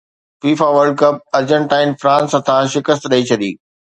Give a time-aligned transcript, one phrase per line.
[0.43, 3.51] FIFA World Cup Argentina France هٿان شڪست ڏئي ڇڏي